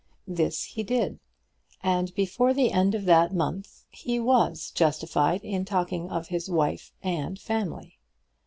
[0.27, 1.19] This he did;
[1.83, 6.91] and before the end of that month he was justified in talking of his wife
[7.03, 7.99] and family.